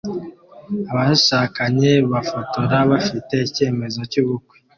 abashakanye 0.91 1.91
bafotora 2.11 2.77
bafite 2.91 3.33
icyemezo 3.47 3.99
cyubukwe 4.11 4.55